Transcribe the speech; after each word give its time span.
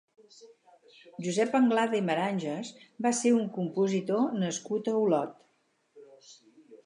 Josep 1.25 1.57
Anglada 1.59 1.99
i 1.99 2.05
Maranges 2.07 2.71
va 3.07 3.11
ser 3.19 3.33
un 3.41 3.45
compositor 3.57 4.33
nascut 4.45 4.89
a 4.93 4.95
Olot. 5.03 5.37